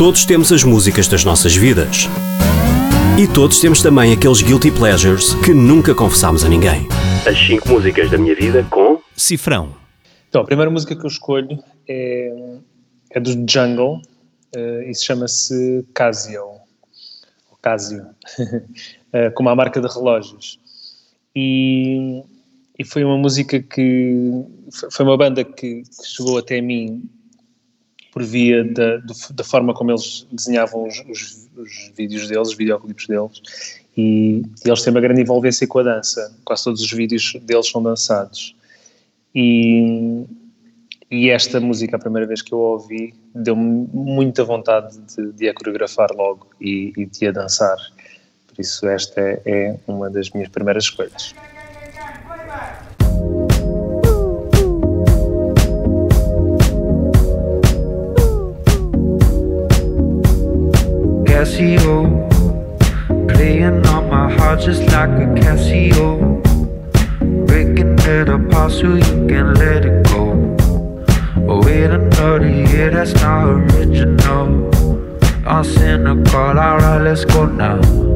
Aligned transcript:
Todos 0.00 0.24
temos 0.24 0.50
as 0.50 0.64
músicas 0.64 1.06
das 1.08 1.26
nossas 1.26 1.54
vidas. 1.54 2.08
E 3.22 3.28
todos 3.28 3.60
temos 3.60 3.82
também 3.82 4.14
aqueles 4.14 4.40
guilty 4.40 4.70
pleasures 4.70 5.34
que 5.44 5.52
nunca 5.52 5.94
confessámos 5.94 6.42
a 6.42 6.48
ninguém. 6.48 6.88
As 7.28 7.38
5 7.38 7.68
músicas 7.68 8.10
da 8.10 8.16
minha 8.16 8.34
vida 8.34 8.66
com 8.70 8.98
Cifrão. 9.14 9.76
Então, 10.26 10.40
a 10.40 10.44
primeira 10.46 10.70
música 10.70 10.96
que 10.96 11.04
eu 11.04 11.06
escolho 11.06 11.62
é, 11.86 12.32
é 13.10 13.20
do 13.20 13.30
Jungle 13.46 14.00
uh, 14.56 14.82
e 14.88 14.94
chama-se 14.94 15.84
Casio. 15.92 16.46
Ou 17.50 17.58
Casio. 17.60 18.06
uh, 18.40 19.30
como 19.34 19.50
a 19.50 19.54
marca 19.54 19.82
de 19.82 19.86
relógios. 19.86 20.58
E, 21.36 22.22
e 22.78 22.86
foi 22.86 23.04
uma 23.04 23.18
música 23.18 23.60
que. 23.60 24.46
Foi 24.90 25.04
uma 25.04 25.18
banda 25.18 25.44
que, 25.44 25.82
que 25.82 26.06
chegou 26.06 26.38
até 26.38 26.58
mim 26.62 27.06
por 28.12 28.22
via 28.22 28.64
da, 28.64 28.98
da 29.34 29.44
forma 29.44 29.72
como 29.72 29.92
eles 29.92 30.26
desenhavam 30.32 30.86
os, 30.86 30.98
os, 31.08 31.48
os 31.56 31.92
vídeos 31.96 32.28
deles, 32.28 32.48
os 32.48 32.56
videoclipes 32.56 33.06
deles, 33.06 33.80
e, 33.96 34.42
e, 34.64 34.68
eles 34.68 34.82
têm 34.82 34.92
uma 34.92 35.00
grande 35.00 35.20
envolvência 35.20 35.66
com 35.66 35.78
a 35.80 35.82
dança. 35.82 36.36
Quase 36.44 36.64
todos 36.64 36.80
os 36.80 36.92
vídeos 36.92 37.36
deles 37.42 37.68
são 37.68 37.82
dançados. 37.82 38.54
E, 39.34 40.24
e 41.10 41.28
esta 41.28 41.60
música, 41.60 41.96
a 41.96 41.98
primeira 41.98 42.26
vez 42.26 42.40
que 42.42 42.52
eu 42.52 42.58
a 42.58 42.70
ouvi, 42.70 43.14
deu-me 43.34 43.88
muita 43.92 44.44
vontade 44.44 44.98
de, 44.98 45.32
de 45.32 45.48
a 45.48 45.54
coreografar 45.54 46.10
logo 46.14 46.46
e, 46.60 46.92
e 46.96 47.06
de 47.06 47.26
a 47.26 47.32
dançar. 47.32 47.76
Por 48.46 48.60
isso, 48.60 48.86
esta 48.88 49.20
é, 49.20 49.42
é 49.44 49.76
uma 49.86 50.08
das 50.08 50.30
minhas 50.30 50.48
primeiras 50.48 50.84
escolhas. 50.84 51.34
Casio. 61.40 62.28
Playing 63.28 63.86
on 63.86 64.10
my 64.10 64.30
heart 64.30 64.60
just 64.60 64.82
like 64.92 65.08
a 65.08 65.26
Casio. 65.40 66.42
Breaking 67.46 67.98
it 68.00 68.28
apart 68.28 68.72
so 68.72 68.96
you 68.96 69.26
can 69.26 69.54
let 69.54 69.86
it 69.86 70.04
go. 70.08 70.36
Oh 71.48 71.62
wait 71.64 71.84
another 71.84 72.46
year, 72.46 72.90
that's 72.90 73.14
not 73.22 73.48
original. 73.48 74.68
I'm 75.46 75.64
cynical, 75.64 76.58
alright 76.58 77.00
let's 77.00 77.24
go 77.24 77.46
now 77.46 78.09